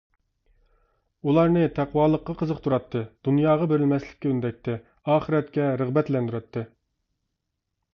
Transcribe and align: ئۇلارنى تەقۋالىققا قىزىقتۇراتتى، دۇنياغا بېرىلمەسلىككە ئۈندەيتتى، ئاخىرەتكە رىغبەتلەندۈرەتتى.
ئۇلارنى 1.27 1.65
تەقۋالىققا 1.81 2.35
قىزىقتۇراتتى، 2.41 3.03
دۇنياغا 3.29 3.71
بېرىلمەسلىككە 3.75 4.35
ئۈندەيتتى، 4.35 4.81
ئاخىرەتكە 5.11 5.73
رىغبەتلەندۈرەتتى. 5.85 6.71